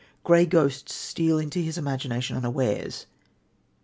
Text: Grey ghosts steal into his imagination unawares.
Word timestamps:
Grey 0.23 0.47
ghosts 0.47 0.95
steal 0.95 1.37
into 1.37 1.59
his 1.59 1.77
imagination 1.77 2.35
unawares. 2.35 3.05